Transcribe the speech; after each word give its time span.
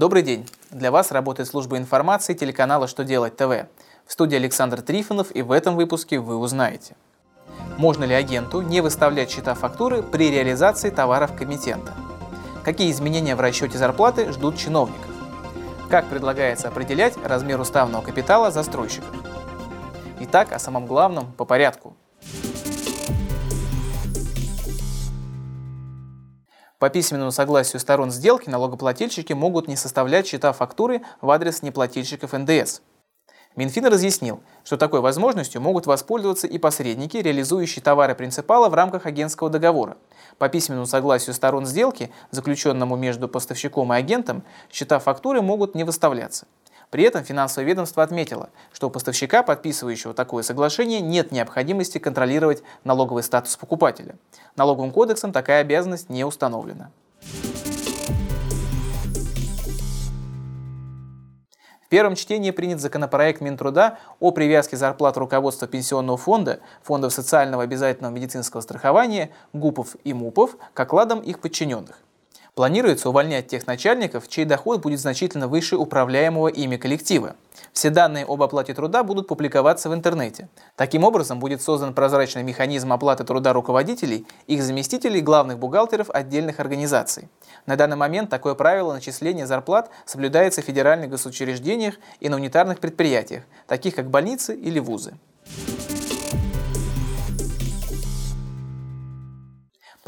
Добрый 0.00 0.22
день! 0.22 0.48
Для 0.70 0.90
вас 0.90 1.12
работает 1.12 1.46
служба 1.46 1.76
информации 1.76 2.32
телеканала 2.32 2.88
«Что 2.88 3.04
делать 3.04 3.36
ТВ». 3.36 3.68
В 4.06 4.12
студии 4.12 4.36
Александр 4.36 4.80
Трифонов 4.80 5.30
и 5.36 5.42
в 5.42 5.52
этом 5.52 5.76
выпуске 5.76 6.18
вы 6.18 6.38
узнаете. 6.38 6.96
Можно 7.76 8.04
ли 8.04 8.14
агенту 8.14 8.62
не 8.62 8.80
выставлять 8.80 9.30
счета 9.30 9.52
фактуры 9.52 10.02
при 10.02 10.30
реализации 10.30 10.88
товаров 10.88 11.36
комитента? 11.36 11.92
Какие 12.64 12.90
изменения 12.92 13.36
в 13.36 13.40
расчете 13.40 13.76
зарплаты 13.76 14.32
ждут 14.32 14.56
чиновников? 14.56 15.10
Как 15.90 16.06
предлагается 16.06 16.68
определять 16.68 17.18
размер 17.22 17.60
уставного 17.60 18.02
капитала 18.02 18.50
застройщиков? 18.50 19.14
Итак, 20.20 20.52
о 20.52 20.58
самом 20.58 20.86
главном 20.86 21.30
по 21.32 21.44
порядку. 21.44 21.94
По 26.80 26.88
письменному 26.88 27.30
согласию 27.30 27.78
сторон 27.78 28.10
сделки 28.10 28.48
налогоплательщики 28.48 29.34
могут 29.34 29.68
не 29.68 29.76
составлять 29.76 30.26
счета 30.26 30.54
фактуры 30.54 31.02
в 31.20 31.30
адрес 31.30 31.60
неплательщиков 31.60 32.32
НДС. 32.32 32.80
Минфин 33.54 33.84
разъяснил, 33.84 34.40
что 34.64 34.78
такой 34.78 35.02
возможностью 35.02 35.60
могут 35.60 35.84
воспользоваться 35.84 36.46
и 36.46 36.56
посредники, 36.56 37.18
реализующие 37.18 37.82
товары 37.82 38.14
принципала 38.14 38.70
в 38.70 38.74
рамках 38.74 39.04
агентского 39.04 39.50
договора. 39.50 39.98
По 40.38 40.48
письменному 40.48 40.86
согласию 40.86 41.34
сторон 41.34 41.66
сделки, 41.66 42.10
заключенному 42.30 42.96
между 42.96 43.28
поставщиком 43.28 43.92
и 43.92 43.96
агентом, 43.96 44.42
счета 44.72 45.00
фактуры 45.00 45.42
могут 45.42 45.74
не 45.74 45.84
выставляться. 45.84 46.46
При 46.90 47.04
этом 47.04 47.22
финансовое 47.22 47.66
ведомство 47.68 48.02
отметило, 48.02 48.50
что 48.72 48.88
у 48.88 48.90
поставщика, 48.90 49.44
подписывающего 49.44 50.12
такое 50.12 50.42
соглашение, 50.42 51.00
нет 51.00 51.30
необходимости 51.30 51.98
контролировать 51.98 52.64
налоговый 52.82 53.22
статус 53.22 53.56
покупателя. 53.56 54.16
Налоговым 54.56 54.90
кодексом 54.90 55.32
такая 55.32 55.60
обязанность 55.60 56.10
не 56.10 56.24
установлена. 56.24 56.90
В 61.80 61.88
первом 61.90 62.14
чтении 62.14 62.50
принят 62.52 62.80
законопроект 62.80 63.40
Минтруда 63.40 63.98
о 64.20 64.30
привязке 64.30 64.76
зарплат 64.76 65.16
руководства 65.16 65.66
Пенсионного 65.66 66.16
фонда, 66.16 66.60
фондов 66.82 67.12
социального 67.12 67.64
обязательного 67.64 68.12
медицинского 68.12 68.60
страхования, 68.60 69.30
ГУПов 69.52 69.96
и 70.04 70.12
МУПов 70.12 70.56
к 70.72 70.78
окладам 70.78 71.20
их 71.20 71.40
подчиненных. 71.40 72.00
Планируется 72.60 73.08
увольнять 73.08 73.46
тех 73.46 73.66
начальников, 73.66 74.28
чей 74.28 74.44
доход 74.44 74.82
будет 74.82 75.00
значительно 75.00 75.48
выше 75.48 75.78
управляемого 75.78 76.48
ими 76.48 76.76
коллектива. 76.76 77.36
Все 77.72 77.88
данные 77.88 78.26
об 78.28 78.42
оплате 78.42 78.74
труда 78.74 79.02
будут 79.02 79.28
публиковаться 79.28 79.88
в 79.88 79.94
интернете. 79.94 80.50
Таким 80.76 81.02
образом, 81.02 81.40
будет 81.40 81.62
создан 81.62 81.94
прозрачный 81.94 82.42
механизм 82.42 82.92
оплаты 82.92 83.24
труда 83.24 83.54
руководителей, 83.54 84.26
их 84.46 84.62
заместителей, 84.62 85.22
главных 85.22 85.58
бухгалтеров 85.58 86.10
отдельных 86.10 86.60
организаций. 86.60 87.30
На 87.64 87.76
данный 87.76 87.96
момент 87.96 88.28
такое 88.28 88.54
правило 88.54 88.92
начисления 88.92 89.46
зарплат 89.46 89.88
соблюдается 90.04 90.60
в 90.60 90.66
федеральных 90.66 91.08
госучреждениях 91.08 91.94
и 92.20 92.28
на 92.28 92.36
унитарных 92.36 92.78
предприятиях, 92.78 93.44
таких 93.68 93.94
как 93.94 94.10
больницы 94.10 94.54
или 94.54 94.80
вузы. 94.80 95.14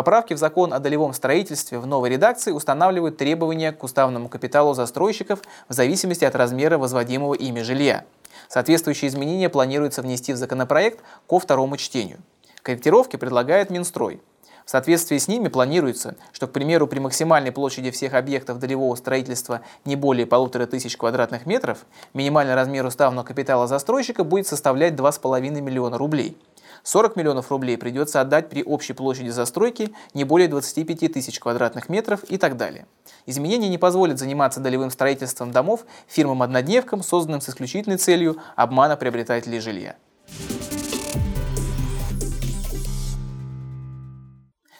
Поправки 0.00 0.32
в 0.32 0.38
закон 0.38 0.72
о 0.72 0.78
долевом 0.78 1.12
строительстве 1.12 1.78
в 1.78 1.86
новой 1.86 2.08
редакции 2.08 2.52
устанавливают 2.52 3.18
требования 3.18 3.70
к 3.70 3.84
уставному 3.84 4.30
капиталу 4.30 4.72
застройщиков 4.72 5.42
в 5.68 5.74
зависимости 5.74 6.24
от 6.24 6.34
размера 6.34 6.78
возводимого 6.78 7.34
ими 7.34 7.60
жилья. 7.60 8.06
Соответствующие 8.48 9.10
изменения 9.10 9.50
планируется 9.50 10.00
внести 10.00 10.32
в 10.32 10.38
законопроект 10.38 11.00
ко 11.28 11.38
второму 11.38 11.76
чтению. 11.76 12.20
Корректировки 12.62 13.16
предлагает 13.16 13.68
Минстрой. 13.68 14.22
В 14.64 14.70
соответствии 14.70 15.18
с 15.18 15.28
ними 15.28 15.48
планируется, 15.48 16.16
что, 16.32 16.46
к 16.46 16.52
примеру, 16.52 16.86
при 16.86 16.98
максимальной 16.98 17.52
площади 17.52 17.90
всех 17.90 18.14
объектов 18.14 18.58
долевого 18.58 18.94
строительства 18.94 19.60
не 19.84 19.96
более 19.96 20.24
полутора 20.24 20.64
тысяч 20.64 20.96
квадратных 20.96 21.44
метров, 21.44 21.84
минимальный 22.14 22.54
размер 22.54 22.86
уставного 22.86 23.26
капитала 23.26 23.66
застройщика 23.66 24.24
будет 24.24 24.46
составлять 24.46 24.94
2,5 24.94 25.60
миллиона 25.60 25.98
рублей– 25.98 26.38
40 26.82 27.16
миллионов 27.16 27.50
рублей 27.50 27.76
придется 27.76 28.20
отдать 28.20 28.48
при 28.48 28.62
общей 28.62 28.92
площади 28.92 29.28
застройки 29.28 29.94
не 30.14 30.24
более 30.24 30.48
25 30.48 31.12
тысяч 31.12 31.38
квадратных 31.38 31.88
метров 31.88 32.24
и 32.24 32.36
так 32.36 32.56
далее. 32.56 32.86
Изменения 33.26 33.68
не 33.68 33.78
позволят 33.78 34.18
заниматься 34.18 34.60
долевым 34.60 34.90
строительством 34.90 35.52
домов 35.52 35.84
фирмам-однодневкам, 36.08 37.02
созданным 37.02 37.40
с 37.40 37.48
исключительной 37.48 37.96
целью 37.96 38.36
обмана 38.56 38.96
приобретателей 38.96 39.60
жилья. 39.60 39.96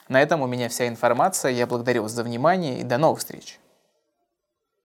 На 0.09 0.21
этом 0.21 0.43
у 0.43 0.49
меня 0.49 0.69
вся 0.69 0.89
информация. 0.89 1.53
Я 1.53 1.69
благодарю 1.69 2.03
вас 2.03 2.13
за 2.13 2.25
внимание 2.25 2.81
и 2.81 2.83
до 2.83 2.99
новых 2.99 3.21
встреч. 3.21 3.61